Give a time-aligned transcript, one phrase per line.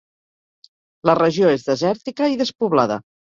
[1.09, 2.99] La regió és desèrtica i despoblada.